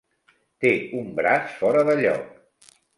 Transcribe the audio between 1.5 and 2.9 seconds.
fora de lloc.